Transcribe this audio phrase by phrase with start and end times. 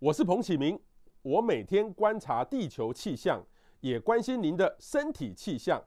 [0.00, 0.78] 我是彭启明，
[1.22, 3.44] 我每天观察地球气象，
[3.80, 5.82] 也关心您的身体气象。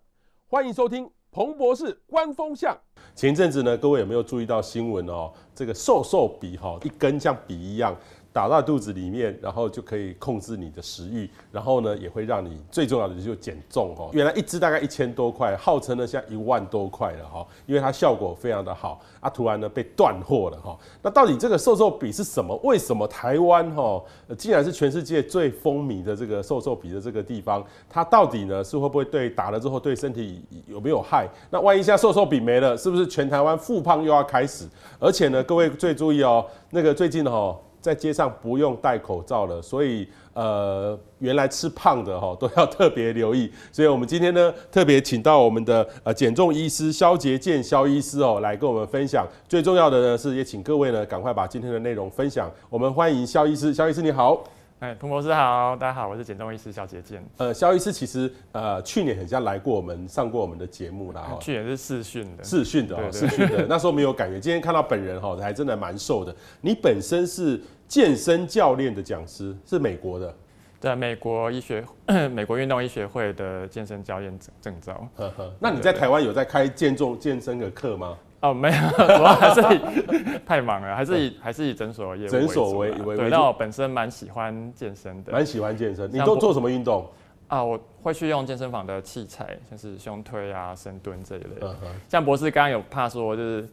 [0.48, 2.78] 欢迎收听彭博士观风向。
[3.16, 5.32] 前一阵子呢，各位有没有注意到新闻哦？
[5.56, 7.96] 这个瘦瘦笔哈，一根像笔一样。
[8.34, 14.10] 打到肚子里面，然后就可以控制你的食欲，然后呢，也会让你最重要的就减重哦。
[14.14, 19.30] 原来一支大概一千多块，号称呢现在一万多块了哈，因为它效果非常的好啊。
[19.30, 20.78] 突然呢被断货了哈。
[21.02, 22.58] 那到底这个瘦瘦笔是什么？
[22.64, 24.02] 为什么台湾哈
[24.38, 27.62] 竟然是全世界最风靡的这个瘦瘦笔的这个地方？
[27.90, 31.28] 它到底呢是会不会对打了之后对身体有没有害？
[31.50, 34.66] 那万一现在瘦瘦笔没了，是不是全台湾复胖又要开始？
[35.00, 37.58] 而且呢，各位最注意哦，那个最近哈。
[37.82, 43.52] 在街上不用戴口罩了，所以呃，原来吃胖的哈都要特别留意。
[43.72, 49.28] 所以我们今天呢，特别请到我们的呃减重医师肖杰健肖医师哦，来跟我们分享。
[49.50, 52.50] 最重要的呢是，也请各位呢赶快把今天的内容分享。
[52.70, 54.42] 我们欢迎肖医师，肖医师你好。
[54.82, 57.24] 哎，彭博士好，大家好，我是减重医师萧杰健。
[57.38, 61.38] 呃，萧医师其实呃去年很像来过我们上过我们的节目啦，哈。
[61.40, 62.44] 去年是视讯的。
[62.44, 64.40] 视讯的哦，视讯的，那时候没有感觉。
[64.40, 66.36] 今天看到本人哈，还真的蛮瘦的。
[66.62, 70.36] 你本身是健身教练的讲师，是美国的。
[70.80, 71.86] 对，美国医学，
[72.34, 75.08] 美国运动医学会的健身教练证照。
[75.16, 75.54] 呵呵。
[75.60, 78.18] 那你在台湾有在开健重健身的课吗？
[78.42, 82.28] 哦，没有， 主要还是以太忙了，还是以还是以诊所业。
[82.28, 86.10] 诊所为为对，那我本身蛮喜欢健身的，蛮喜欢健身。
[86.12, 87.08] 你都做什么运动？
[87.48, 91.76] 啊，我会去用健身房的器材，像是胸推啊、深蹲这一类的。
[92.10, 93.68] 像博士刚刚有怕说，就是。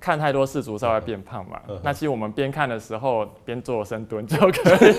[0.00, 1.60] 看太多世足赛会变胖嘛？
[1.82, 4.94] 那其实我们边看的时候边做深蹲就 可以，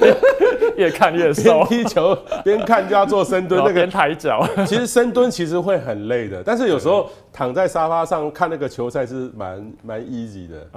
[0.78, 1.66] 越看越瘦。
[1.68, 4.48] 踢球边看就要做深蹲， 那个边抬脚。
[4.68, 10.68] 其实深蹲其实会很累的，但是有时候躺在沙发上看那个球赛是蛮蛮 easy 的。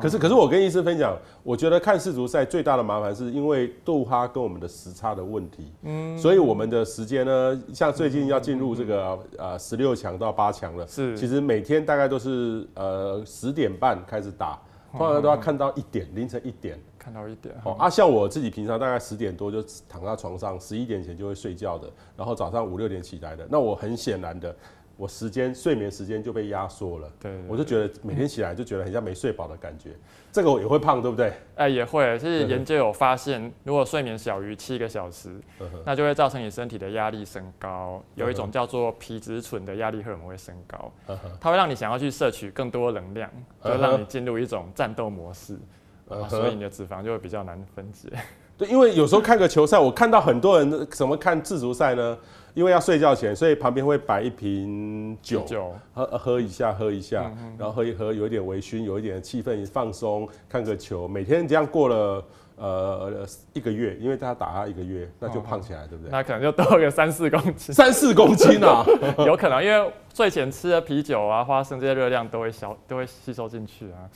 [0.00, 5.70] 可是可是我跟医生分享，我觉得看世足赛最大的麻烦是因为杜哈跟我们的时差的问题。
[5.82, 6.16] 嗯。
[6.16, 10.88] 所以我们的时间呢，像最近要进入这个呃十六强到八强了。
[10.88, 11.14] 是。
[11.14, 13.65] 其实每天大概都是呃十点。
[13.66, 14.58] 点半开始打，
[14.92, 17.54] 通常都要看到一点，凌晨一点看到一点。
[17.64, 23.46] 哦啊，像我自己平常大概十点多就躺在床上，十一点前就会睡觉的，然后早上五六点起来的。
[23.50, 24.54] 那我很显然的。
[24.96, 29.90] 我时间睡眠时间就被压缩了，对，我就觉得每天起来就觉得很像没睡饱的感觉，
[30.32, 31.32] 这个我也会胖，对不对？
[31.56, 32.18] 哎，也会。
[32.18, 35.38] 其实研究有发现，如果睡眠小于七个小时，
[35.84, 40.90] 那就会造成你身体的压力升高，有一种叫做皮质醇的压力荷尔蒙会升高，
[41.40, 43.30] 它会让你想要去摄取更多能量，
[43.62, 45.58] 就让你进入一种战斗模式，
[46.30, 48.08] 所以你的脂肪就会比较难分解。
[48.58, 52.16] 对，因为有时候看个球赛，我看到很多人怎么看自足赛呢？
[52.54, 61.06] 因为要睡觉前，所以旁边会摆一瓶酒，酒喝喝一下，喝一下，嗯、然后喝一喝，有一点微醺，有一点气氛放松，看个球。
[61.06, 62.24] 每天这样过了
[62.56, 66.10] 呃一个月，因为他打他一个月，那就胖起来，哦、对不对？
[66.10, 68.82] 那可能就多个三四公斤，三四公斤啊，
[69.26, 74.08] 有可能，因为睡前吃的啤酒啊、花生这些热量都会消，都会吸收进去啊。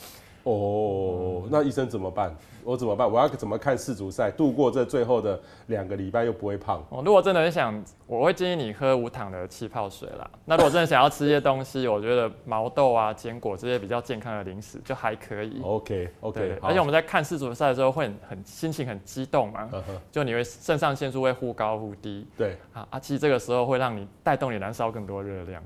[0.45, 2.35] 哦，那医生怎么办？
[2.65, 3.11] 我怎么办？
[3.11, 6.85] 我要怎么看世足赛，度过这最后的两个礼拜又不会胖？
[6.91, 10.31] 哦，如果真的很想，我会建议你喝无糖的气泡水啦。
[10.45, 15.61] 那如果真的想要吃一些东西，我觉得毛豆啊、坚果这些比较健康的零食就还可以。
[15.63, 19.69] OK OK，对，而且我们在看世足赛的时候会很，很心情很激动嘛，
[20.11, 22.27] 就你会肾上腺素会忽高忽低。
[22.37, 25.63] 对啊啊，其实这个时候会让你带动你燃烧更多热量。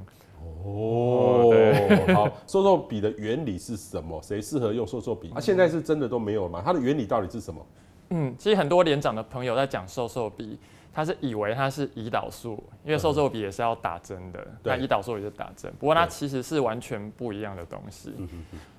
[0.65, 4.21] 哦，对，好，瘦瘦笔的原理是什么？
[4.23, 5.31] 谁适合用瘦瘦笔？
[5.35, 6.63] 啊，现在是真的都没有吗？
[6.65, 7.67] 它的原理到底是什么？
[8.11, 10.59] 嗯，其实很多年长的朋友在讲瘦瘦笔，
[10.93, 18.13] 他是以为它是胰岛素，因为瘦瘦笔也是要打针的，那胰岛素也是打针，不过它其实是完全不一样的东西。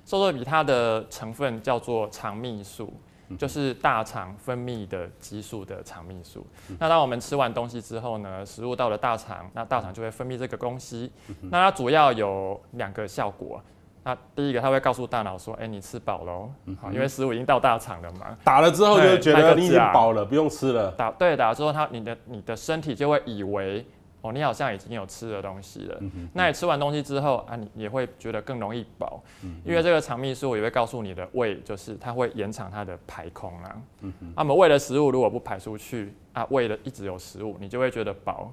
[0.04, 2.92] 瘦瘦笔它的成分叫做肠泌素。
[3.38, 6.46] 就是大肠分泌的激素的肠泌素。
[6.78, 11.10] 那当我们吃完东西之后呢，食物到了大肠，那大肠就会分泌这个东西。
[11.42, 13.60] 那它主要有两个效果。
[14.04, 16.48] 那第一个，它会告诉大脑说：“哎，你吃饱喽。”
[16.80, 18.38] 好，因为食物已经到大肠了嘛。
[18.44, 20.92] 打了之后就觉得你已经饱了，不用吃了。
[20.92, 23.84] 打对，打了之后，它你的你的身体就会以为。
[24.26, 25.98] 哦，你好像已经有吃的东西了。
[26.00, 29.22] 嗯哼，那你吃完东西之后啊，你也会觉得更容易饱，
[29.64, 33.82] 因为这个肠泌素也会告诉你的胃，就是它会延长它的排空啊。
[34.00, 38.52] 嗯哼，那么胃的食物如果不排出去啊，胃的一直有食物，你就会觉得饱，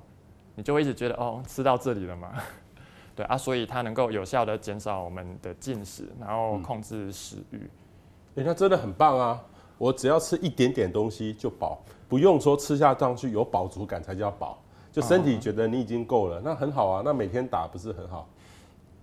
[0.56, 2.34] 你就会一直觉得哦，吃到这里了嘛。
[3.16, 7.58] 对啊，所以它能够有效的减少我们的进食，然后控制食欲。
[7.58, 9.40] 哎、嗯，那、欸、真的很棒啊！
[9.78, 14.58] 我只要吃一点点东西就饱，不用说吃下上去有饱足感才叫饱。
[14.94, 17.02] 就身体觉得你已经够了，那很好啊。
[17.04, 18.30] 那每天打不是很好？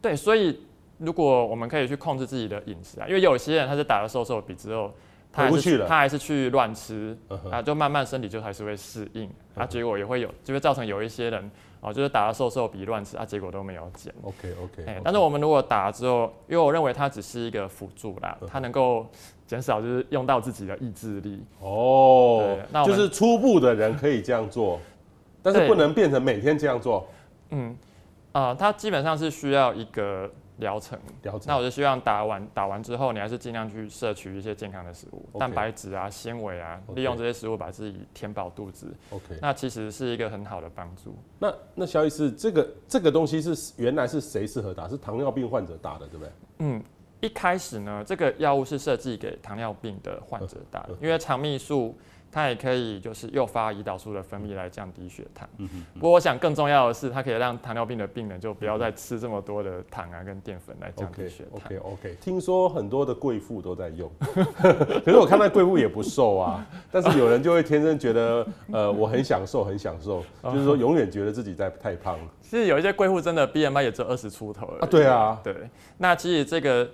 [0.01, 0.59] 对，所以
[0.97, 4.93] 如果我们可以去控制自己的饮食啊，因为有些人他是打了瘦瘦笔之后，
[5.33, 7.17] 他还是去，他还是去乱吃
[7.51, 11.51] 啊，就慢慢身体就还是会适应啊，结果也会有，就会造成有一些人
[11.81, 14.13] 哦，就是打了瘦瘦笔乱吃啊，结果都没有减。
[14.23, 19.07] OK OK，哎，但是我们如果打了之后，因为我认为它只是一个辅助啦，它能够
[19.47, 21.43] 减少就是用到自己的意志力。
[21.61, 24.79] 哦，那就是初步的人可以这样做，
[25.43, 27.07] 但是不能变成每天这样做。
[27.51, 27.77] 嗯，
[28.33, 30.31] 啊，它基本上是需要一个。
[30.61, 31.45] 疗程，疗程。
[31.47, 38.95] 那我就希望打完打完之后，你还是尽量去摄取一些健康的食物，蛋白质啊、纤维啊，利用这些食物把自己填饱肚子。
[39.09, 41.17] OK，那其实是一个很好的帮助。
[41.39, 44.87] 那那萧医师，这个这个东西是原来是谁适合打？
[44.87, 46.33] 是糖尿病患者打的，对不对？
[46.59, 46.85] 嗯，
[47.21, 51.97] 一开始呢，这个药物是设计给糖尿病的患者打的，因为肠泌素。
[52.33, 55.49] 它也可以就是诱发胰岛素的分泌来降低血糖。
[55.59, 55.85] 嗯嗯。
[55.95, 61.61] 不过我想更重要的是，它可以让糖尿病的病人就不要再吃这么多的糖啊跟淀粉来降低血糖。
[61.65, 62.17] OK OK OK。
[62.21, 64.11] 听说很多的贵妇都在用，
[65.05, 66.67] 可是我看到贵妇也不瘦啊。
[66.91, 72.19] 但是有人就会天生觉得， 呃，我很享受，很享受， 就是说永远觉得自己在太胖。
[72.41, 74.79] 其实有一些贵妇真的 BMI 也只有二十出头了。
[74.81, 75.41] 啊，对啊。
[75.43, 75.55] 对。
[75.99, 76.89] 那其实这个。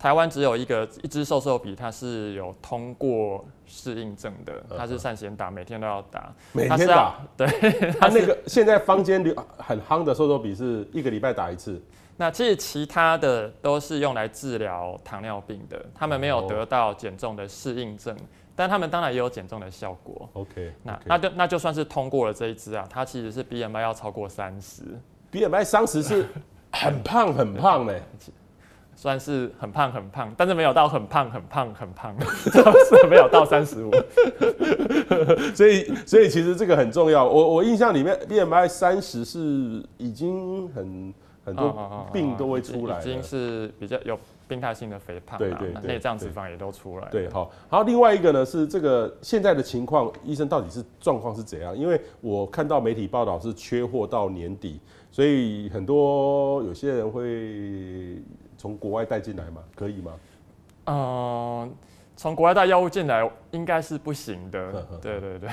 [0.00, 7.46] 台湾只有一个一只瘦瘦笔，它是有通过适应症的，它是善贤打，每天都要打，每天打，对，
[8.00, 11.78] 它那个现在坊间流很夯的瘦瘦笔是一个礼拜打一次。
[12.16, 18.16] 那其实其他的都是用来治疗糖尿病的，他们没有得到减重的适应症，
[18.56, 20.26] 但他们当然也有减重的效果。
[20.32, 24.82] OK，那那就那就算是通过了这一支啊，它其实是 BMI 要超过三十
[25.30, 26.26] ，BMI 三十是
[26.72, 28.00] 很胖很胖嘞。
[28.94, 33.90] 算是很胖很胖，但是没有到很胖很胖很胖，是 没有到三十五。
[35.56, 37.26] 所以所以其实这个很重要。
[37.26, 41.14] 我我印象里面，BMI 三十是已经很
[41.46, 47.08] 很多病都会出来，已经是比较有病态性的肥胖，对对，内脏脂肪也都出来。
[47.10, 47.50] 对，好。
[47.70, 51.74] 然后另外一个呢是这个现在的情况，医生到底是状况是怎样？
[51.74, 54.78] 因为我看到媒体报道是缺货到年底，
[55.10, 58.22] 所以很多有些人会。
[58.60, 59.62] 从国外带进来吗？
[59.74, 60.12] 可以吗？
[60.84, 61.74] 嗯，
[62.14, 64.86] 从国外带药物进来应该是不行的。
[65.00, 65.48] 对对对，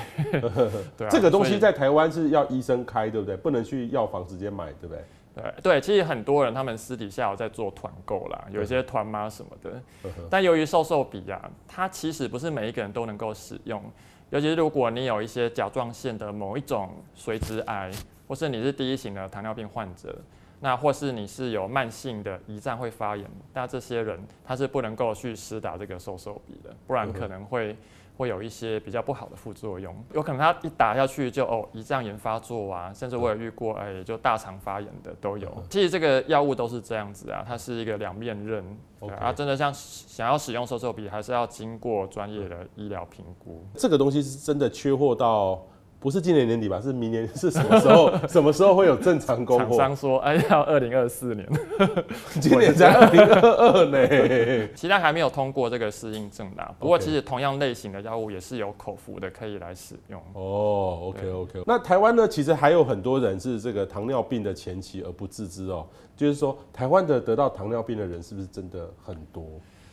[0.94, 3.34] 对啊，这个东西在台湾是要医生开，对不对？
[3.34, 5.02] 不能去药房直接买，对不对？
[5.34, 9.82] 对对，其实很多人他们私底下有在做团购啦，有一些团妈什么的。
[10.28, 13.82] 但由于瘦瘦笔啊，它其实不是每一个人都能够使用，
[14.28, 17.90] 尤其是如果你有一些甲状腺的某一种髓质癌，
[18.26, 20.14] 或是你是第一型的糖尿病患者。
[20.60, 27.76] 那或是你是有慢性的胰脏会发炎，那这些人他是不能够去施打这个瘦瘦笔的，不然可能会
[28.16, 35.62] 会有一些比较不好的副作用，有可能他一打下去就哦胰脏炎发作啊，甚至我有遇过哎、欸、就大肠发炎的都有。
[35.70, 38.64] 其实这个药物都是这样子啊，它是一个两面刃，
[38.98, 43.64] 对啊，真的像想要使用瘦瘦笔，还是要经过专业的医疗评估。
[43.76, 45.62] 这个东西是真的缺货到。
[46.00, 46.80] 不是今年年底吧？
[46.80, 48.12] 是明年是什么时候？
[48.28, 49.76] 什么时候会有正常供货？
[49.76, 51.48] 厂商说，哎，要二零二四年。
[52.40, 54.68] 今年才二零二二呢。
[54.76, 56.74] 其他还没有通过这个适应症的。
[56.78, 60.20] 不过，其实同样类型的药物也是有口服的，可以来使用。
[60.34, 61.62] 哦，OK OK。
[61.66, 62.28] 那台湾呢？
[62.28, 65.84] 其实还有很多人是这个糖尿病的前期而不自知哦。
[66.18, 69.44] 就是说，台湾的得到糖尿病的人是不是真的很多？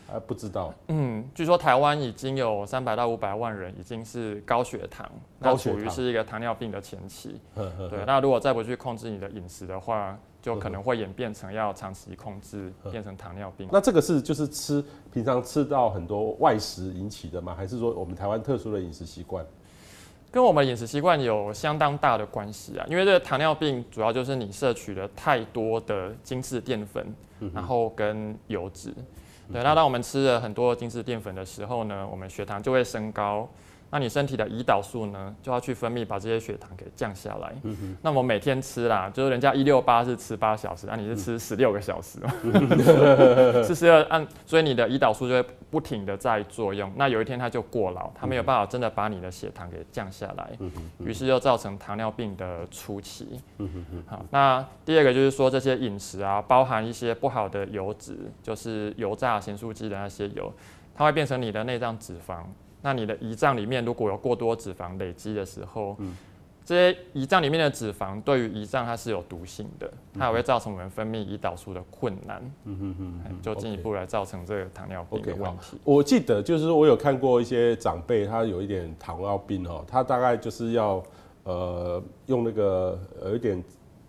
[0.07, 0.74] 还不知道。
[0.88, 5.07] 嗯，据说台湾已经有三百到五百万人已经是高血糖，
[5.39, 7.40] 高处于是一个糖尿病的前期。
[7.56, 13.68] 呵呵呵对，那如果再不去控制你的饮食的话，就可能会演变成要长期控制，变成糖尿病。
[13.71, 17.54] 那这个是就是吃平常吃到很多外食引起的吗？
[17.56, 19.45] 还是说我们台湾特殊的饮食习惯？
[20.35, 27.07] 跟我们饮食习惯有相当大的关系啊，因为这个糖尿病主要就是你摄取了太多的精致淀粉，
[27.54, 28.94] 然后跟油脂。
[29.49, 33.47] 对，那当我们吃了很多精致淀粉的时候呢，我们血糖就会升高。
[33.95, 37.56] 那你身体的胰岛素呢，就要去分泌，把这些血糖给降下来。
[37.64, 42.19] 嗯、哼那我每天吃啦，就是人家一六八是吃八小时，那、啊、你是吃十六个小时，
[43.64, 46.92] 四十二按，所以你的胰岛素就会不停的在作用。
[46.97, 50.49] 那有一天它就过劳，它没有办法真的把你的血糖给降下来，
[50.99, 53.40] 于、嗯、是就造成糖尿病的初期。
[53.59, 60.52] 嗯、哼好，那第二个就是说这些饮食啊，包含一些不好的油脂，就是油炸、咸酥鸡的那些油，
[60.94, 62.40] 它会变成你的内脏脂肪。
[62.85, 66.15] 那你的胰脏里面如果有过多脂肪累积的时候，嗯、
[66.63, 75.77] 这些胰脏里面的脂肪对于胰脏它是有毒性的，它也会造成我们分泌胰岛素的困难，嗯哼哼哼就进一步来造成这个糖尿病的问题。
[75.77, 81.04] Okay, 我记得就是我有看过一些长辈，他有一点糖尿病哦，他大概就是要
[81.45, 83.63] 呃用那个有一点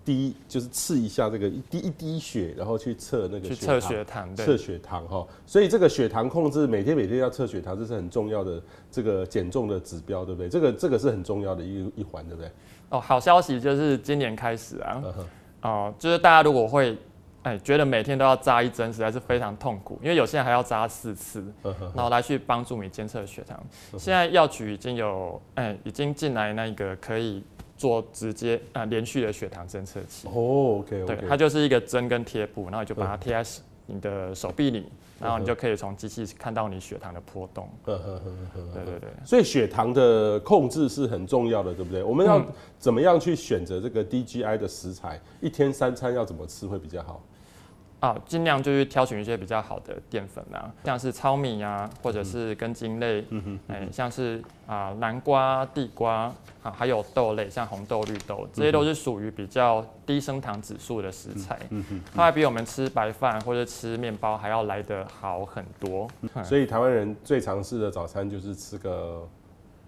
[0.06, 5.26] 滴，就是刺一下这个一滴一滴血，然后去测那个血测血糖，测血糖哈。
[5.44, 10.48] 所以这个血糖控制，每天每天要测血糖，这是很重要的这个减重的指标，对不对？
[10.48, 12.50] 这个这个是很重要的一一环，对不对？
[12.90, 15.02] 哦，好消息就是今年开始啊，
[15.62, 16.96] 哦、呃，就是大家如果会。
[17.42, 21.44] 哎，觉得每天都要扎一针实在是非常痛苦，因为有些人还要扎四次，
[21.94, 23.56] 然后来去帮助你监测血糖。
[23.96, 27.44] 现在药局已经有，哎，已经进来那个可以
[27.76, 30.26] 做直接啊连续的血糖侦测器。
[30.28, 33.48] 哦，OK，对，它就是一个针跟贴布，然后你就把它贴在
[33.86, 34.86] 你的手臂里，
[35.20, 37.68] 然后你就可以从机器看到你血糖的波动。
[37.84, 39.10] 对对对。
[39.24, 42.02] 所以血糖的控制是很重要的，对不对？
[42.02, 42.44] 我们要
[42.78, 45.20] 怎么样去选择这个 DGI 的食材？
[45.40, 47.22] 一天三餐要怎么吃会比较好？
[47.98, 56.30] 啊，尽量就是挑选一些比较好的淀粉啊，像是糙米啊，或者是根茎类，嗯哼，哎、欸，像是啊南瓜、地瓜
[56.62, 66.06] 啊，还有豆类，像红豆、绿豆，这些都是属于比较低升糖指数的食材，嗯哼，它还比我们吃白饭或者吃面包还要来得好很多。
[66.44, 69.26] 所以台湾人最常吃的早餐就是吃个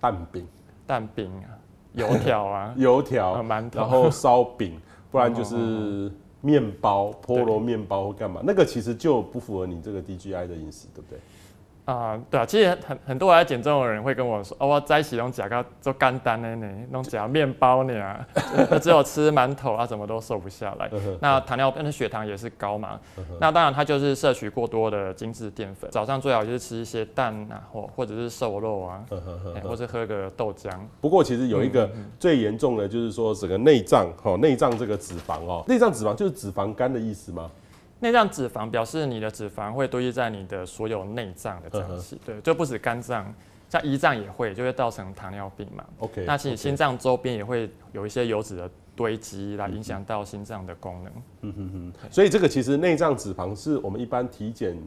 [0.00, 0.48] 蛋饼、
[0.86, 1.52] 蛋饼啊，
[1.92, 6.10] 油 条啊，油条、馒头，然后烧饼，不然就是。
[6.40, 8.40] 面包、菠萝面包或干嘛？
[8.44, 11.18] 那个其实就不符合你这个 DGI 的饮食，对不对？
[11.88, 18.26] 啊、呃，对啊，其实很很多来减重的人会跟我说，哦，我在一起拢假个做干单的呢，弄假面包呢，
[18.82, 20.90] 只有吃馒头啊，什么都瘦不下来。
[21.18, 23.00] 那糖尿病的血糖也是高嘛，
[23.40, 25.90] 那当然它就是摄取过多的精致淀粉。
[25.90, 29.02] 早上最好就是吃一些蛋啊，或或者是瘦肉啊，
[29.64, 30.70] 或是喝个豆浆。
[31.00, 37.50] 不过其实有一个最严重的就是说整个内脏，哈，内脏这个脂肪哦，内脏脂肪就是脂肪肝的意思吗？
[38.00, 43.34] 内脏脂肪表示你的脂肪会堆积在你的所有内脏的脏器，对，就不止肝脏，
[43.68, 45.84] 像胰脏也会，就会造成糖尿病嘛。
[45.98, 51.12] OK，那其实心脏周边也会有一些油脂的堆积，来影响到心脏的功能。
[51.40, 52.08] 嗯哼哼。
[52.10, 54.80] 所以这个其实内脏脂肪是我们一般体检，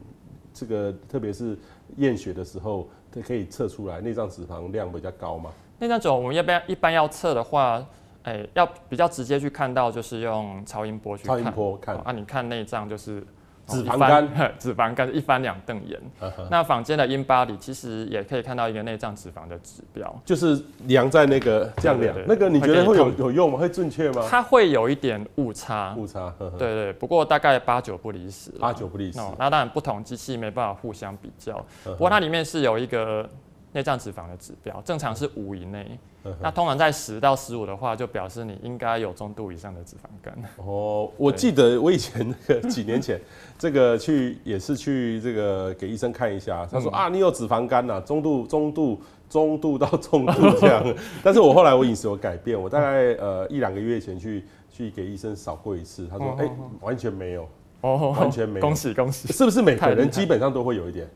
[0.54, 1.58] 这个特别是
[1.98, 5.50] 验血的时候，它可以测出来内脏脂肪量比较高嘛。
[5.78, 7.86] 内脏脂肪我们一般一般要测的话。
[8.24, 11.36] 哎、欸，要比较直接去看到，就是用超音波去看。
[11.36, 11.96] 超音波看。
[11.96, 13.24] 啊，你看内脏就是
[13.66, 16.00] 脂肪肝， 脂肪肝一翻两瞪眼。
[16.20, 16.30] Uh.
[16.50, 23.58] 那坊间的 InBody 其实也可以看到一个内脏脂肪的指标，就是量在那个这样量，那个你觉得会有有用吗？
[23.58, 24.26] 会正确吗？
[24.28, 25.94] 它会有一点误差。
[25.96, 26.32] 误差。
[26.38, 28.50] Uh 对对，不过大概八九不离十。
[28.52, 29.18] 八九不离十。
[29.38, 33.28] 那当然不同机器没办法互相比较，不过它里面是有一个
[33.72, 35.98] 内脏脂肪的指标，正常是五以内。
[36.40, 40.32] 那通常在十到十五的话，就表示你应该有中度以上的脂肪肝。
[40.64, 43.20] 哦，我记得我以前那个几年前，
[43.58, 50.84] 这个去也是去这个给医生看一下，他说啊，你有脂肪肝呐，中度、中度、中度到重度这样。
[51.24, 56.48] 但是我后来我饮食有改变，我大概呃一两个月前去去给医生扫过一次，他说哎，
[56.82, 57.48] 完全没有，
[57.80, 58.64] 哦，完全没有。
[58.64, 59.32] 恭喜恭喜！
[59.32, 61.10] 是不是每个人基本上都会有一点？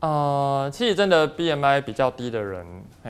[0.00, 2.64] 呃，其实真的 BMI 比较低的人，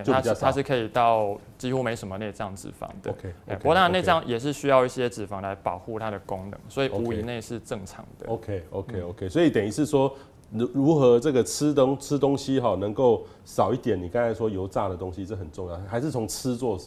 [0.06, 3.10] 他是他是可以到几乎没什么内脏脂肪的。
[3.10, 8.26] OK，, okay 不过当然内脏也是需要一些脂肪来保护它的功能，所以五以内是正常的。
[8.28, 10.16] OK OK OK，嗯，所以等于是说，
[10.50, 14.02] 如如何这个吃东吃东西哈，能够少一点。
[14.02, 16.78] 你刚才说油炸的东西，这很重要，还是从吃做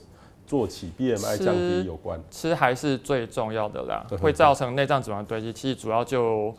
[0.47, 2.19] 做起，BMI 降低有关。
[2.31, 5.53] 吃，吃还是最重要的啦，会造成内脏脂肪堆积。
[5.53, 6.51] 其实主要就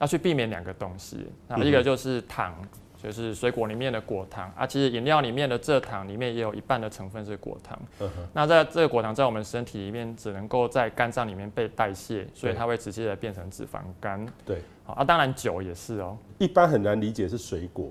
[0.00, 2.52] 要去避免两个东西，那一个就是糖。
[3.00, 7.78] 就是水果里面的果糖啊，其实饮料里面的蔗糖里面也有一半的成分是果糖。
[8.00, 8.08] Uh.
[8.32, 14.26] 那在这个果糖在我们身体里面只能够在肝脏里面被代谢，所以它会直接的变成脂肪肝。
[14.44, 16.18] 对，好啊，当然酒也是哦、喔。
[16.38, 17.90] 一般很难理解是水果。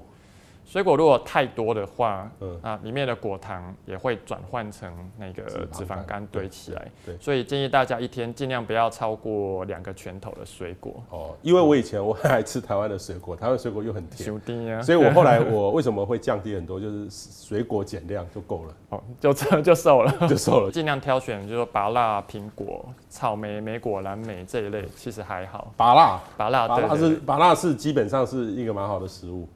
[0.68, 6.92] 水果如果太多的话，嗯啊，里面的果糖也会转换成那个脂肪肝堆起来。
[7.06, 11.02] 对，对，所以建议大家一天尽量不要超过两个拳头的水果。
[11.10, 14.30] 哦，因为我以前我很爱吃台湾的水果，台湾水果又很甜，
[14.76, 18.74] 啊、所以我后来我为什么会降低很多，就是水果减量就够了。
[18.98, 20.70] 哦，就这就瘦了，就瘦了。
[20.70, 25.74] 尽量挑选就是说芭乐、苹果、草莓、莓果、蓝莓这一类，其实还好。
[25.78, 29.48] 芭辣，芭辣，芭乐是芭辣是基本上是一个蛮好的食物。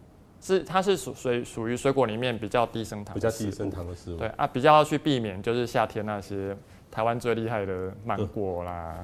[0.42, 4.18] 是，它是属属属于水果里面比较低升糖，比较低升糖的食物。
[4.18, 6.58] 对啊，比较要去避免就是夏天那些
[6.90, 8.96] 台湾最厉害的芒果啦、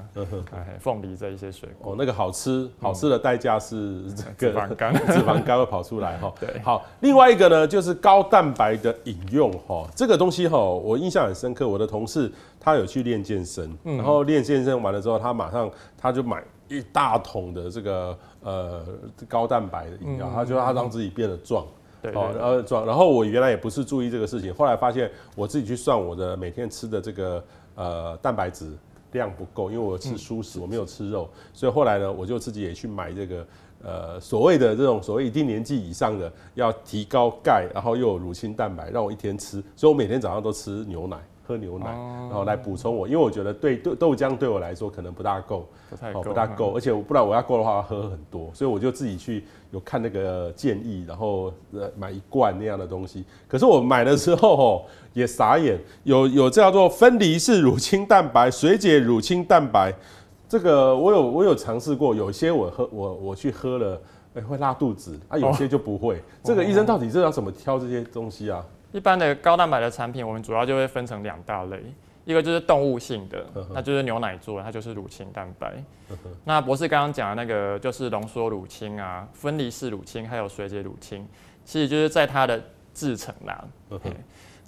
[0.80, 1.92] 凤梨这一些水果。
[1.92, 6.34] 哦，那个好吃，好吃的代价是这个脂肪肝， 脂肪肝会跑出来哈。
[6.40, 16.42] 对，好，另外一个呢就是高蛋白的饮用哈，这个东西哈我印象很深刻，我的同事他有去练健身，然后练健身完了之后，他马上他就买。
[16.68, 18.84] 一大桶的这个呃
[19.26, 21.66] 高蛋白的饮料，他就他让自己变得壮，
[22.02, 22.86] 对，然后壮。
[22.86, 27.44] 然后我原来也不是注意这个事情，后来发现我自己去算我的每天吃的这个
[27.74, 28.70] 呃蛋白质
[29.12, 33.46] 量不够，因为我吃蔬食，我没有吃肉，所以后来呢，我就自己也去买这个
[33.82, 41.16] 呃所谓的这种所谓一定年纪以上的要提高钙，然后又有乳清蛋白，让我一天吃，所以我每天早上都吃牛奶。
[41.48, 53.24] 喝牛奶，然后来补充我，因为我觉得对豆豆浆对我来说可能不大够，不太够，不大够，而且不然我要够的话要喝很多，所以我就自己去有看那个建议，然后呃买一罐那样的东西。
[53.48, 54.82] 可是我买的时候哦
[55.14, 59.90] 也傻眼，有 有叫做分离式乳清蛋白、水解乳清蛋白，
[60.46, 63.98] 这个我有我有尝试过，有些我喝我我去喝了，
[64.34, 66.22] 哎会拉肚子啊，有些就不会。
[66.44, 68.62] 这个医生到底是要怎么挑这些东西啊？
[68.92, 71.82] 一般的高蛋白的产品，我们主要就会分成两大类，
[72.24, 75.74] 一个就是动物性的，那就是牛奶做的，它就是乳清蛋白。
[76.44, 81.26] 那博士刚刚讲的那个就是浓缩乳清啊，分离式乳清还有水解乳清，
[81.64, 82.62] 其实就是在它的
[82.94, 83.64] 制成啦。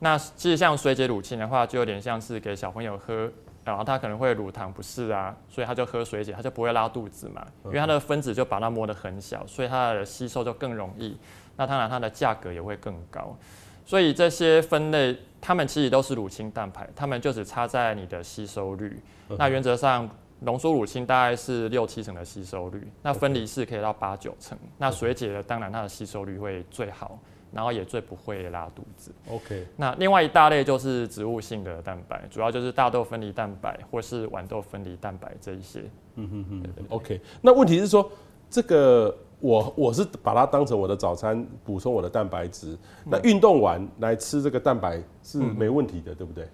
[0.01, 3.31] 那其实像水解乳清的话，就有点像是给小朋友喝，
[3.65, 11.19] 然后他可能会乳糖不适啊，所以他就喝水解，他就不会拉肚子嘛，因为它的分子就把它磨得很小，所以它的吸收就更容易。
[11.57, 13.37] 那当然它的价格也会更高。
[13.85, 19.01] 所以这些分类，它们其实都是乳清蛋白，它们就只差在你的吸收率。
[19.37, 20.09] 那原则上，
[20.41, 24.57] 浓缩乳清大概是六七成的吸收率，那分离式可以到八九成。
[24.79, 27.19] 那水解的当然它的吸收率会最好，
[27.53, 29.13] 然后也最不会拉肚子。
[29.29, 29.67] OK。
[29.77, 35.85] 那另外一大类就是植物性的蛋白，主要就是大豆分离蛋白或是豌豆分离蛋白这一些。
[36.17, 36.85] 嗯哼哼。
[36.91, 37.21] OK。
[37.41, 38.11] 那问题是说
[38.49, 39.17] 这个。
[39.41, 42.77] 我我是把它当成我的早餐，补充我的蛋白质。
[43.05, 46.47] 那运动完来吃这个蛋白是没问题的，对不对？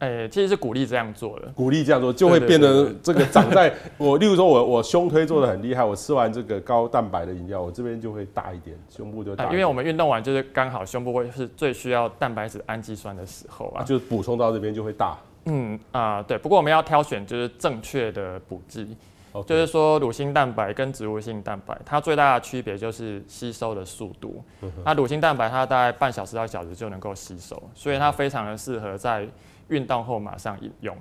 [0.00, 1.48] 哎、欸，其实是鼓励这样做的。
[1.54, 9.44] 鼓励这样做就会变得这个长在 我，例如说我我胸推做的很厉害，我吃完这个高蛋白的饮料，我这边就会大一点，胸部就大。
[9.50, 15.16] 因为我们运动完就是刚好胸部会是最需要蛋白质、氨基酸的时候啊，就是补充到这边就会大。
[15.46, 16.36] 嗯啊、呃，对。
[16.36, 18.96] 不过我们要挑选就是正确的补剂。
[19.42, 24.44] 就是说，乳清蛋白跟植物性蛋白，它最大的区别就是吸收的速度。
[24.84, 29.26] 那乳清蛋白它大概半小时到一小时就能够吸收，所以它非常的适合在
[29.68, 30.96] 运动后马上饮用。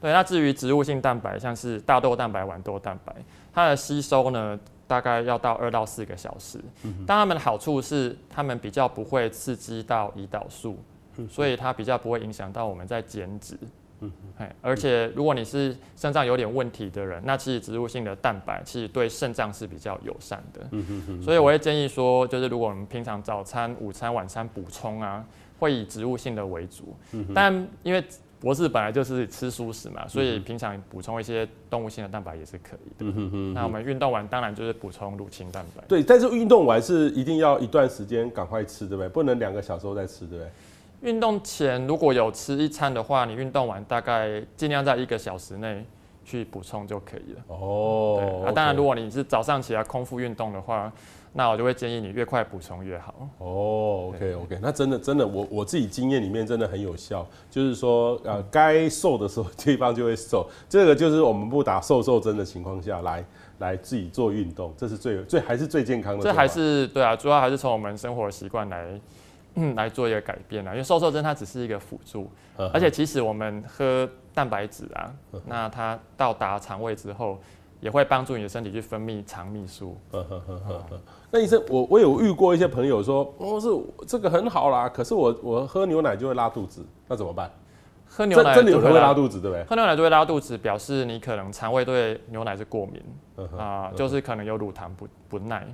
[0.00, 3.14] 对，那至于植物性蛋白，像是大豆蛋白、豌豆蛋白，
[3.52, 6.60] 它的吸收呢，大概要到二到四个小时。
[7.06, 10.78] 但它们的好处是，它们比较不会刺激到胰岛素，
[11.28, 13.58] 所以它比较不会影响到我们在减脂。
[14.00, 14.12] 嗯，
[14.62, 20.68] 而且如果你是肾脏有点问题的人，那其实植物性的蛋白其实对肾脏是比较友善的。
[20.70, 21.22] 嗯。
[21.22, 25.24] 所以我会建议说，就是如果我们平常早餐、午餐、晚餐补充啊，
[25.58, 26.96] 会以植物性的为主。
[27.12, 27.26] 嗯。
[27.34, 28.04] 但因为
[28.40, 32.96] 博士本来就是吃素食嘛，所以平常补充一些动物性的蛋白也是可以的。
[33.00, 33.52] 嗯哼哼。
[33.54, 35.82] 那我们运动完当然就是补充乳清蛋白。
[35.88, 39.08] 对，但是运动完是一定要一段时间赶快吃，对不对？
[39.08, 40.50] 不能两个小时后再吃，对不对？
[41.00, 45.84] 运动前如果有吃一餐的话，你运动完大概尽量在一个小时内
[46.24, 47.40] 去补充就可以了。
[47.46, 48.52] 哦，对，那、okay.
[48.52, 50.92] 当然如果你是早上起来空腹运动的话，
[51.32, 53.14] 那我就会建议你越快补充越好。
[53.38, 63.24] 哦，OK OK，那真的真的我我自己经验里面真的很有效，就是说呃该瘦的时候地方就会瘦，这个就是我们不打瘦瘦针的情况下来
[63.58, 66.24] 来自己做运动，这是最最还是最健康的。
[66.24, 69.00] 这还是对啊，主要还是从我们生活习惯来。
[69.58, 75.12] 嗯，来做一个改变啊，因为瘦瘦针它只是一个辅助，而且其实我们喝蛋白质啊，
[75.46, 77.38] 那它到达肠胃之后，
[77.80, 79.96] 也会帮助你的身体去分泌肠泌素。
[81.30, 83.68] 那医生，我我有遇过一些朋友说，哦，是
[84.06, 87.50] 这个很好啦，可是我我喝牛奶就会拉肚子，那怎么办？
[88.18, 89.62] 喝牛奶真的有人会拉肚子，对不对？
[89.62, 93.00] 喝牛奶就会拉肚子，表示你可能肠胃对牛奶是过敏
[93.56, 95.64] 啊，就是可能有乳糖不不耐，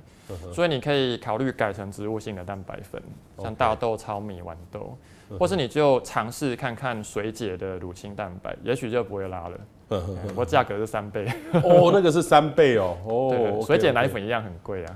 [0.53, 3.01] 所以你可以考虑改成植物性的蛋白粉，
[3.39, 4.95] 像大豆、糙米、豌豆，
[5.39, 9.57] 或是你就尝试看看水解的乳清蛋白，也许就不会拉了。
[10.27, 11.25] 不过价格是三倍
[11.63, 14.95] 哦，那个是三倍哦，哦，水解奶粉一样很贵啊。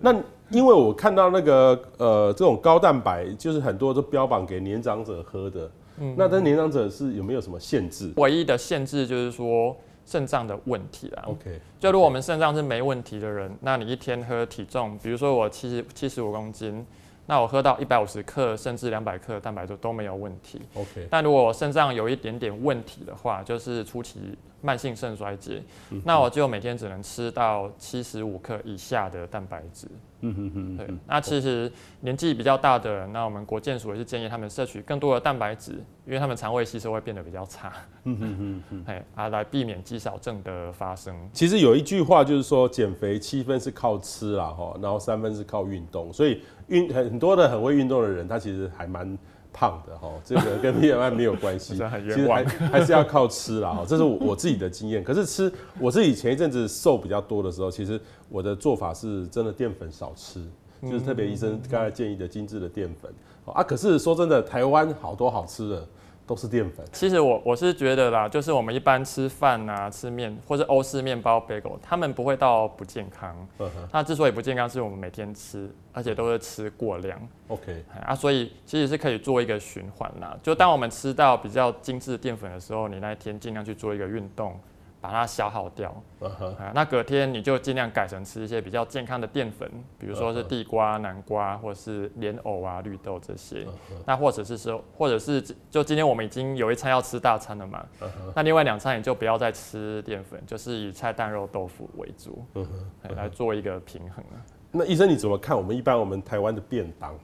[0.00, 0.12] 那
[0.50, 5.70] 因为我看到那个呃这种高蛋白，就是很多都标榜给年长者喝的。
[5.98, 8.12] 嗯，那这年长者是有没有什么限制？
[8.16, 11.22] 唯一的限制就是说肾脏的问题啦。
[11.26, 16.84] OK，就如果我们肾脏是没问题的人，那你一天喝体重，比如说我七十七十五公斤，
[17.26, 20.60] 那我喝到一百五十克甚至两百克蛋白质都没有问题。
[20.74, 24.20] OK，但如果我肾脏有一点点问题的话，就是初期
[24.64, 25.62] 慢性肾衰竭，
[26.02, 29.86] 那我就每天只能吃到七十五克以下的蛋白质。
[30.26, 35.72] 嗯哼哼，对，那其实年纪比较大的人，那我们国健署也是建议他们摄取更多的蛋白质，
[36.06, 37.74] 因为他们肠胃吸收会变得比较差。
[38.04, 41.14] 嗯哼哼哼，哎，啊，来避免肌少症的发生。
[41.30, 46.10] 其实有一句话就是说，减肥七分是靠吃啦，哈，然后三分是靠运动。
[46.10, 49.18] 所以运很很多的很会运动的人，他其实还蛮
[49.54, 51.86] 胖的哈，这个跟 BMI 没有关系， 其实
[52.28, 55.02] 还还是要靠吃啦哈，这是我我自己的经验。
[55.04, 60.44] 可是吃我自己前一阵子瘦比较多的时候，其实我的做法是真的淀粉少吃，
[60.82, 63.10] 就是特别医生刚才建议的精致的淀粉
[63.46, 63.62] 啊。
[63.62, 65.86] 可是说真的，台湾好多好吃的。
[66.26, 66.84] 都是淀粉。
[66.92, 73.34] 其实我我是觉得啦，就是我们一般吃饭啊、吃面或者欧式面包、bagel，他们不会到不健康。
[73.58, 73.88] 嗯哼。
[73.92, 77.18] 那之所以不健康，是我们每天吃，而且都是吃过量。
[77.48, 77.84] OK。
[78.04, 80.36] 啊，所以其实是可以做一个循环啦。
[80.42, 84.58] 就当我们吃到比较精致淀粉的时候，你那一天尽量去做一个运动。
[85.04, 86.46] 把它消耗掉，uh huh.
[86.56, 93.64] 啊，那隔天你就尽量改成吃一些比较健康的淀粉，比如说是地瓜、南瓜，或者是莲藕啊、绿豆这些。
[93.64, 94.02] Uh huh.
[94.06, 98.32] 那或者是说，或者是就今天我们已经有一餐要吃大餐了嘛，uh huh.
[98.34, 103.14] 那另外两餐你就不要再吃淀粉，就是以菜、蛋、肉、豆腐为主，uh.
[103.14, 104.40] 来做一个平衡啊。
[104.72, 105.54] 那医生你怎么看？
[105.54, 107.14] 我们一般我们台湾的便当，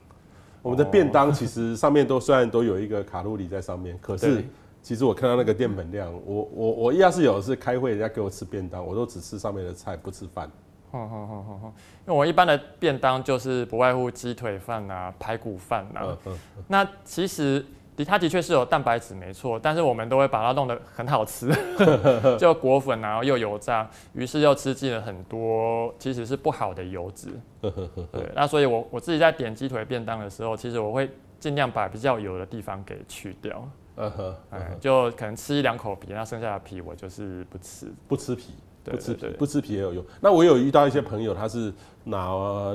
[0.61, 4.45] 我们的便当其实上面都虽然都有一个卡路里在上面，可是。
[4.83, 10.51] 其实我看到那个淀粉量，我我我要是有是开会，人家给我吃便当，我都只吃上面的菜，不吃饭。
[10.91, 11.75] 好好好好好，
[12.07, 16.01] 因为我一般的便当就是不外乎鸡腿饭啊、排骨饭啊。
[16.03, 16.39] 嗯嗯。
[16.67, 17.65] 那其实
[17.95, 21.49] 的它的确是有蛋白质没错，但是我们都会把它弄得很好吃
[22.41, 27.29] 就裹粉然后又油炸，于是又吃进了很多其实是不好的油脂。
[27.61, 33.63] 对，那所以我我自己在点鸡腿便当的时候，其实我会尽量把比较油的地方给去掉。
[34.01, 40.03] 嗯哼，哎，就可能吃一两口皮，那剩下的皮我就是不吃，不吃皮，不吃皮，不吃皮也有用。
[40.21, 41.71] 那我有遇到一些朋友，他是
[42.05, 42.29] 拿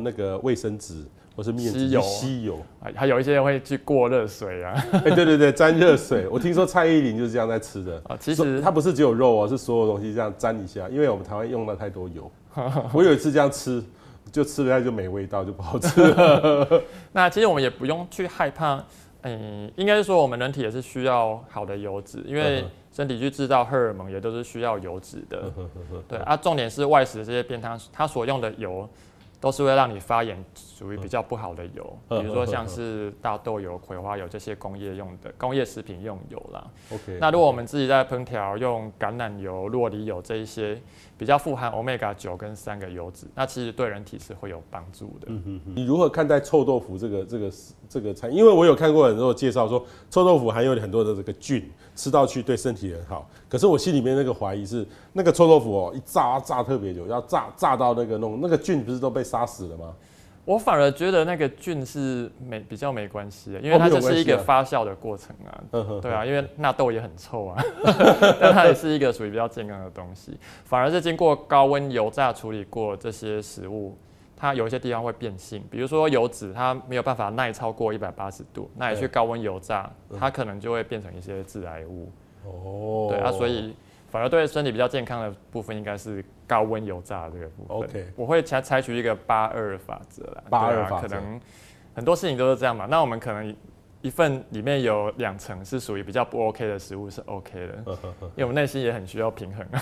[0.03, 1.03] 那个卫生纸
[1.35, 2.59] 或是面纸吸油，
[2.95, 6.27] 还有一些人会去过热水啊，哎，对对对，沾热水。
[6.29, 12.31] 我听说蔡依林就是这样在吃的啊， 其实它不是只有肉哦，是所有东西这样沾一下，因为我们台湾用了太多油。
[12.93, 13.83] 我有一次这样吃，
[14.31, 16.83] 就吃了它就没味道，就不好吃了。
[17.11, 18.81] 那其实我们也不用去害怕。
[19.25, 25.51] 嗯，应该是说我们人体也是需要好的油脂，因为身体去制造荷尔蒙也都是需要油脂的。
[26.07, 28.88] 对啊，重点是外食的这些便当，它所用的油
[29.39, 36.65] 都是会让你发炎，属于比较不好的油，比如说像是大豆油、葵花油这些工业用的工业食品用油啦。
[36.91, 40.82] OK，那如果我们自己在烹调用橄榄油、洛梨油这一些。
[41.17, 45.28] 比较富含 omega 九跟三个油脂，那其实对人体是会有帮助的。
[45.28, 45.74] 嗯哼哼。
[45.74, 47.50] 你如何看待臭豆腐这个这个
[47.88, 48.28] 这个菜？
[48.28, 53.29] 因为我有看过很多介绍说，臭豆腐含有很多的这个菌，吃到去对身体很好。
[53.47, 59.93] 可是我心里面那个怀疑是，那个臭豆腐哦，一炸炸特别久，要炸炸到那个弄那个菌不是都被杀死了吗？
[60.43, 65.63] 我反而觉得那个菌是没比较没关系的，因为它就是一个发酵的过程啊。
[65.71, 67.63] 哦、啊对啊，因为纳豆也很臭啊，
[68.39, 70.38] 但它也是一个属于比较健康的东西。
[70.63, 73.97] 反而是经过高温油炸处理过这些食物，
[74.36, 82.12] 它有一些地方会变性，比如说油脂它没有办法耐超过一百八十度，那你去高温油炸，它可能就会变成一些致癌物。
[82.43, 83.76] 哦，对啊，所以。
[84.08, 87.78] 反而对身体比较健康的部分，应该是高温油炸的这个部分。
[87.78, 90.43] OK，我会采采取一个八二法则啦。
[90.50, 91.41] 八二法则，可能
[91.93, 92.86] 很多事情都是这样嘛。
[92.89, 93.54] 那我们可能。
[94.02, 97.74] 一份里面有两层是属于比较不 OK 的食物是 OK 的，
[98.38, 99.82] 因为我们内心也很需要平衡 啊。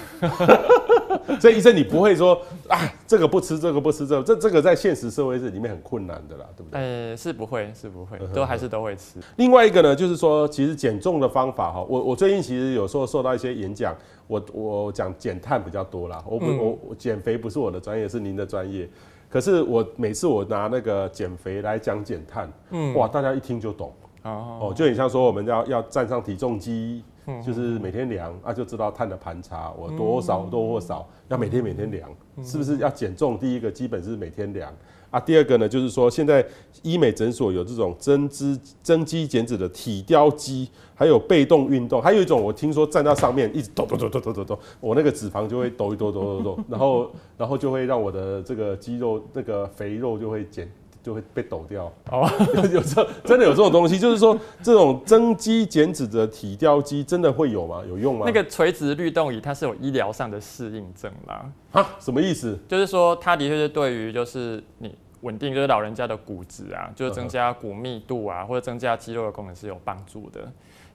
[1.40, 6.80] 所以医生，你不会说啊，这个不吃，这个不吃，这个、这这个在现实社会是里面很困难的啦，对不对？
[6.80, 9.20] 呃，是不会，是不会，都还是都会吃。
[9.38, 13.96] 另外一个呢，就是说，其实减重的方法哈，我我最近其实有时候受到一些演讲，
[14.28, 18.90] 我我讲减碳比较多啦，我不、我减肥不是我的专业，是您的专业。
[19.30, 23.92] 可是我每次我拿那个减肥来讲减碳，嗯，哇，大家一听就懂。
[24.24, 27.04] 哦，就很像说我们要要站上体重机，
[27.46, 32.10] 就是每天量啊，就知道碳的盘查，我多少多或少，要每天每天量，
[32.42, 33.38] 是不是要减重？
[33.38, 34.74] 第一个基本是每天量
[35.12, 36.46] 啊，第二个呢，就是说现在
[36.84, 50.72] 医美诊所有这种增脂增肌减脂的体雕机，还有被动运动，还有一种我听说站到上面一直抖抖抖抖抖抖抖，我那个脂肪就会抖一抖抖抖抖，然后然后就会让我的这个肌肉那个肥肉就会减。
[51.04, 52.28] 就会被抖掉哦，
[52.72, 57.84] 有这真的有这种东西，就是说这种增肌减脂的体雕机真的会有吗？
[57.88, 58.24] 有用吗？
[58.26, 61.46] 那个垂直律动椅它是有医疗上的适应症啦。
[61.74, 62.58] 啊，什么意思？
[62.70, 70.50] 就是说它的确是对于就是你稳定就是老人家的骨质啊，就是增加骨密度啊，或者增加肌肉的功能是有帮助的。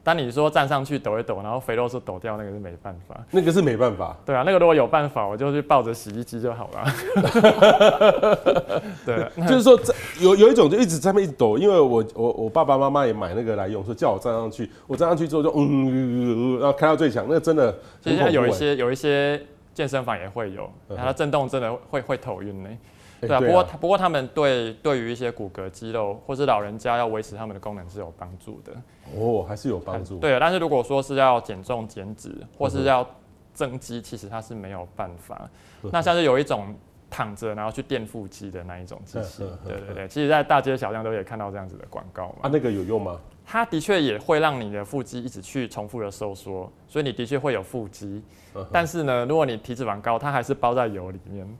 [0.08, 3.14] 当你说站上去抖一抖，然后肥肉是抖掉，那个是没办法。
[3.30, 4.16] 那个是没办法。
[4.24, 6.82] 对啊，那个如果有办法，我就去抱着洗衣机就好了。
[9.04, 9.78] 对，就是说
[10.18, 17.76] 有有一种就一直在那边一直抖，因为我我我爸爸妈妈也买那个来用，说叫我站上去，我站上去之后就嗯，然后开到最强，那个真的。
[18.00, 19.38] 其实有一些有一些
[19.74, 22.70] 健身房也会有，它震动真的会会头晕呢。
[23.20, 28.72] 对啊，不过不过他们对对于一些骨骼肌肉或是老人家要维持他们的功能是有帮助的。
[29.16, 30.18] 哦，还是有帮助。
[30.18, 33.08] 对，但是如果说是要减重减脂或是要
[33.52, 35.48] 增肌，其实它是没有办法。
[35.90, 36.74] 那像是有一种
[37.10, 42.40] 躺着然后去垫腹肌的那一种机器，对对对，其实在大街小巷都可以看到这样子的广告嘛。
[42.42, 43.18] 啊，那个有用吗？
[43.50, 48.22] 它的确也会让你的腹肌一直去重复的收缩，所以你的确会有腹肌。
[48.70, 51.58] 但是呢，如果你体脂肪高，它还是包在油里面。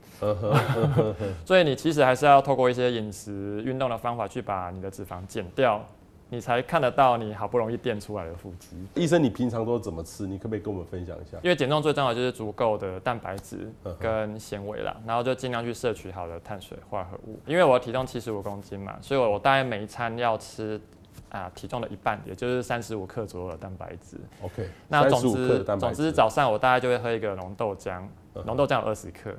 [1.43, 5.83] 所以你其实还是要透过一些饮食、运动的方法去把你的脂肪减掉，
[6.29, 8.77] 你才看得到你好不容易垫出来的腹肌。
[8.93, 10.27] 医生，你平常都怎么吃？
[10.27, 11.39] 你可不可以跟我们分享一下？
[11.41, 17.39] 因为减重最重要的就是足够的蛋白质跟纤维啦，然后就尽量去摄取好的碳水化合物。
[17.47, 20.79] 因为我的体重七十五公斤嘛，所以我大概每一餐要吃。
[21.29, 24.17] 啊，体重的一半，也就是三十五克左右的蛋白质。
[24.41, 28.01] OK，那总之，总之早上我大概就会喝一个浓豆浆，
[28.45, 29.31] 浓豆浆有二十克，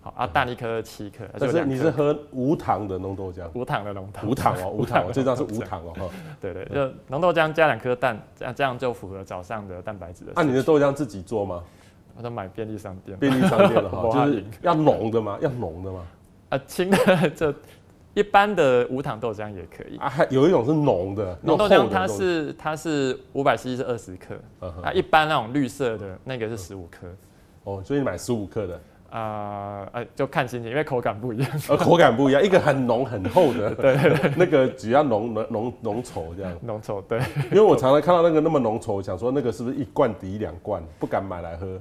[0.00, 1.24] 好啊，蛋一颗七克。
[1.38, 3.48] 但是你是喝无糖的浓豆浆？
[3.54, 4.28] 无糖的浓豆。
[4.28, 6.10] 无糖哦，无糖哦， 这张是无糖哦。
[6.40, 10.32] 对对，就浓豆浆加两颗蛋，这样这样就符合早上的蛋白质的。
[10.34, 11.62] 那你的豆浆自己做吗？
[12.16, 13.18] 我都买便利商店。
[13.18, 15.38] 便利商店的哈， 就是要浓的吗？
[15.40, 16.06] 要浓的吗？
[16.48, 17.54] 啊，轻的 就。
[18.16, 19.98] 一般的无糖豆浆也可以。
[19.98, 24.34] 啊，还有一种是浓的浓豆浆，它是它是五百 cc 是二十克，
[24.82, 27.06] 啊，一般那种绿色的那个是十五克，
[27.64, 28.80] 哦，所以你买十五克的。
[29.10, 33.96] 啊，呃，就看心情，因为口感不一样，呃，口感不一样，一个很浓很厚的， 对，
[34.34, 41.78] 那个只要浓浓浓浓稠这样，浓稠对，因为我常常看到那个那么浓稠，想说那个是不是一罐抵两罐，不敢买来喝。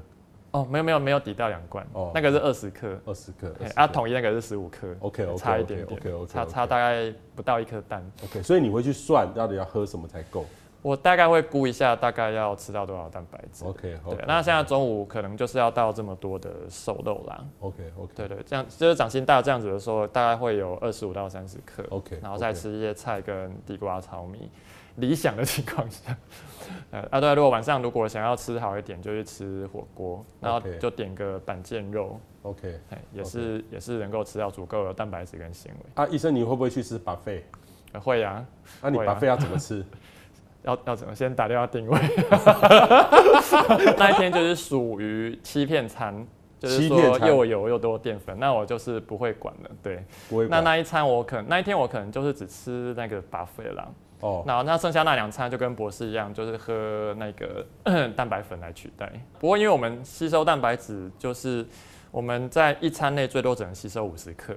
[0.55, 10.45] 哦，没有没有没有抵到两罐，哦，那个是二十克，二十克，啊，统一那个是十五克，OK OK，差一点点，差差大概不到一颗蛋，OK，所以你会去算到底要喝什么才够？
[10.81, 24.49] 我大概会估一下，大概要吃到多少蛋白质，OK，对，那现在中午可能就是要到这么多的瘦肉啦，OK OK，对对，这样就是掌心大这样子的时候，大概会有二十五到三十克，OK，然后再吃一些菜跟地瓜、糙米。
[24.97, 26.15] 理想的情况下，
[26.91, 32.79] 呃啊对，如果晚上如果想要吃好一点，就去吃火锅，然后就点个板腱肉，OK，
[33.11, 36.03] 也是.也是能够吃到足够的蛋白质跟纤维。
[36.03, 37.41] 啊，医生你会不会去吃 buffet？
[38.01, 38.45] 会呀。
[38.81, 39.83] 那你 buffet 要怎么吃？
[40.63, 41.13] 要要怎么？
[41.13, 41.99] 先打电话定位。
[43.97, 46.25] 那一天就是属于欺骗餐，
[46.59, 49.69] 就是说又油又多淀粉，那我就是不会管了。
[49.83, 50.03] 对。
[50.49, 53.87] 那那一餐我可能那一天我可能就是只吃那个 buffet 啦。
[54.25, 57.63] 哦，那那剩下那两餐就跟博士一样，就是喝那个
[58.17, 59.11] 蛋白粉来取代。
[59.39, 61.63] 不过因为我们吸收蛋白质，就是
[62.09, 64.55] 我们在一餐内最多只能吸收五十克，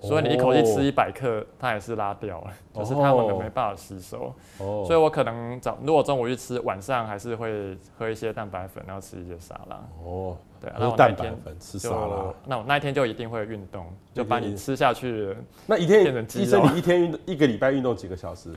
[0.00, 4.34] 所以你一口气吃一百克，它也是拉掉了，就是它们没办法吸收。
[4.58, 9.76] 哦，所以我可能早如果中午去吃，晚上还是会喝一些蛋白粉，然后吃一些沙拉。
[10.02, 15.36] 哦，对，然后蛋白粉吃沙拉，那我那一天就一定会运动，就把你吃下去。
[15.66, 16.02] 那一天，
[16.34, 18.48] 医生你一天运一个礼拜运动几个小时？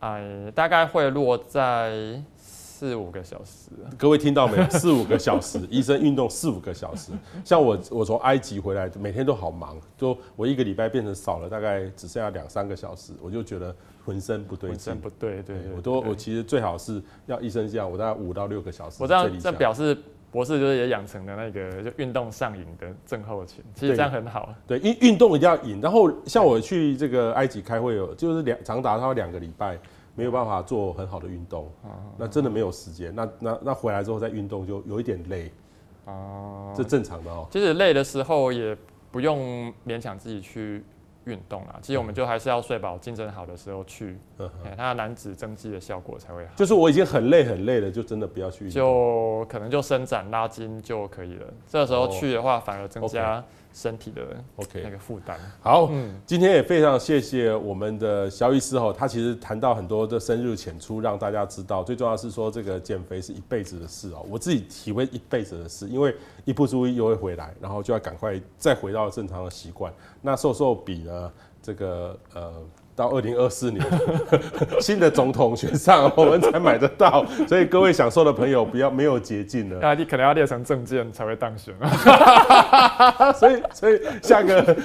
[0.00, 3.70] 哎，大概会落在四五个小时。
[3.98, 4.70] 各位听到没有？
[4.70, 7.12] 四五个小时， 医生运动四五个小时。
[7.44, 14.70] 像我，我从埃及回来，每天都好忙，就我一个礼拜变成少了大概只剩下两三个小时，我就觉得浑身不对劲。
[14.70, 18.96] 浑身不对，对，对，对，我都我其实最好是要医生这样，我大概五到六个小时。
[19.00, 19.96] 我这样这表示。
[20.30, 24.54] 博士就是也养成了那个就运动上瘾的症候群，其实这样很好。
[24.66, 25.80] 对，运运动一定要瘾。
[25.80, 29.78] 然后像我去这个埃及开会有，就是两长达他两个礼拜
[30.14, 31.70] 没有办法做很好的运动，
[32.16, 33.14] 那真的没有时间。
[33.14, 35.50] 那那那回来之后再运动就有一点累，
[36.04, 37.46] 啊，这正常的哦。
[37.50, 38.76] 其实累的时候也
[39.10, 40.84] 不用勉强自己去。
[41.24, 44.18] 运动啊，其实我们就还是要睡饱、精神好的时候去，
[44.76, 46.52] 它的燃脂增肌的效果才会好。
[46.56, 51.46] 就是我已经很累很累了，就真的不要去运动，就可能就伸展拉筋就可以了。
[51.66, 54.22] 这个时候去的话，反而增加身体的
[54.56, 55.38] OK 那个负担。
[55.60, 61.82] 好，嗯，今天也非常谢谢我们的肖医师哦，他其实谈到很多的深入浅出，让大家知道。
[61.82, 69.92] 最重要是说，这个减肥是一辈子的事哦，我自己体会一辈子的事，因为一不注意又会回来，然后就要赶快再回到正常的习惯。
[70.20, 71.32] 那瘦瘦比呢？
[71.62, 72.52] 这个呃。
[73.00, 73.82] 到二零二四年，
[74.78, 77.24] 新的总统选上，我们才买得到。
[77.48, 79.80] 所以各位享受的朋友，不要没有捷径了。
[79.88, 81.74] 啊，你可能要列成政见才会当选。
[83.32, 84.76] 所以，所以下个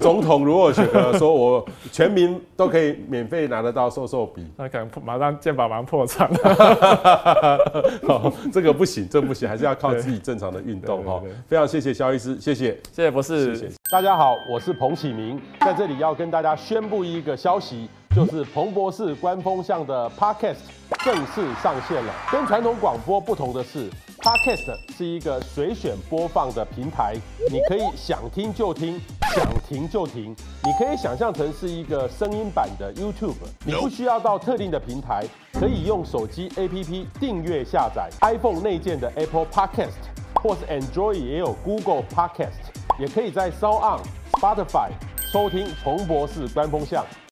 [0.00, 6.26] 总统如果选了，说我全民都可以免费拿得到瘦瘦笔，那可能马上健保马上破产。
[8.08, 11.20] 好，这个不行，这個不行，还是要靠自己正常的运动哈。
[11.46, 13.77] 非常谢谢肖医师，谢谢，谢谢博士，谢谢。
[13.90, 20.58] 大家好，我是彭启明，在这里要跟大家宣布一个消息，就是彭博士官方向的 Podcast
[21.02, 22.12] 正式上线了。
[22.30, 27.14] 跟传统广播不同的是，Podcast 是一个随选播放的平台，
[27.50, 29.00] 你可以想听就听。
[29.34, 35.24] 想停就停，你可以想象成是一个声音版的 YouTube，你不需要到特定的平台，
[35.54, 39.96] 可以用手机 APP 订阅下载 iPhone 内建的 Apple Podcast，
[40.34, 42.77] 或是 Android 也有 Google Podcast。
[42.98, 44.90] 也可以在 s o u n Spotify
[45.32, 47.04] 收听彭博士官风向。